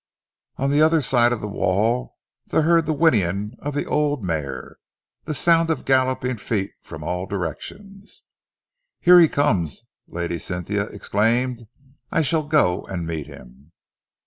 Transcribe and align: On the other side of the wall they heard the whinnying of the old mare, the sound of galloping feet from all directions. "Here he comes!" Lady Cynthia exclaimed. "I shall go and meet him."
On 0.57 0.71
the 0.71 0.81
other 0.81 1.03
side 1.03 1.31
of 1.31 1.41
the 1.41 1.47
wall 1.47 2.17
they 2.47 2.61
heard 2.61 2.87
the 2.87 2.91
whinnying 2.91 3.51
of 3.59 3.75
the 3.75 3.85
old 3.85 4.23
mare, 4.23 4.77
the 5.25 5.35
sound 5.35 5.69
of 5.69 5.85
galloping 5.85 6.37
feet 6.37 6.71
from 6.81 7.03
all 7.03 7.27
directions. 7.27 8.23
"Here 8.99 9.19
he 9.19 9.27
comes!" 9.27 9.83
Lady 10.07 10.39
Cynthia 10.39 10.85
exclaimed. 10.87 11.67
"I 12.11 12.23
shall 12.23 12.47
go 12.47 12.81
and 12.85 13.05
meet 13.05 13.27
him." 13.27 13.73